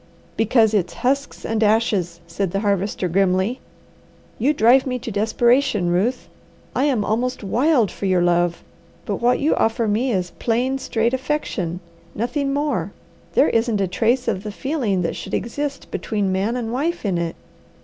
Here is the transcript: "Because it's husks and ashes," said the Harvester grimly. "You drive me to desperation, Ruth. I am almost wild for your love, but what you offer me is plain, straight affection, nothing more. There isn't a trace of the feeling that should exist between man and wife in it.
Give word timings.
"Because 0.35 0.73
it's 0.73 0.95
husks 0.95 1.45
and 1.45 1.61
ashes," 1.61 2.21
said 2.25 2.49
the 2.49 2.61
Harvester 2.61 3.07
grimly. 3.07 3.59
"You 4.39 4.51
drive 4.51 4.87
me 4.87 4.97
to 4.97 5.11
desperation, 5.11 5.91
Ruth. 5.91 6.27
I 6.75 6.85
am 6.85 7.05
almost 7.05 7.43
wild 7.43 7.91
for 7.91 8.07
your 8.07 8.23
love, 8.23 8.63
but 9.05 9.17
what 9.17 9.37
you 9.39 9.53
offer 9.57 9.87
me 9.87 10.11
is 10.11 10.31
plain, 10.39 10.79
straight 10.79 11.13
affection, 11.13 11.81
nothing 12.15 12.51
more. 12.51 12.93
There 13.35 13.49
isn't 13.49 13.79
a 13.79 13.87
trace 13.87 14.27
of 14.27 14.41
the 14.41 14.51
feeling 14.51 15.03
that 15.03 15.15
should 15.15 15.35
exist 15.35 15.91
between 15.91 16.31
man 16.31 16.55
and 16.57 16.73
wife 16.73 17.05
in 17.05 17.19
it. 17.19 17.35